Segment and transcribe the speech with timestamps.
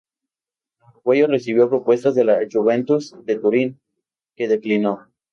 [0.79, 3.79] El uruguayo recibió propuestas de la Juventus de Turín,
[4.35, 5.07] que declinó.